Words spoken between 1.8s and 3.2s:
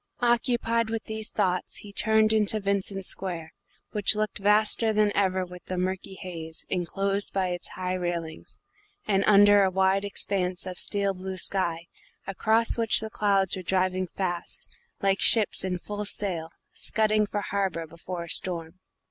turned into Vincent